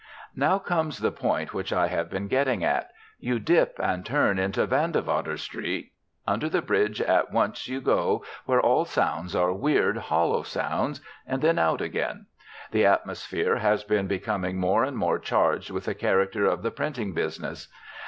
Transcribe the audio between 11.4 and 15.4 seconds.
then out again. The atmosphere has been becoming more and more